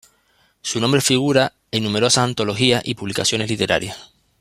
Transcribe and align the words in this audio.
Su 0.63 0.79
nombre 0.81 0.99
figura 0.99 1.53
en 1.69 1.83
numerosas 1.83 2.23
antologías 2.23 2.81
y 2.83 2.95
publicaciones 2.95 3.47
literarias. 3.47 4.11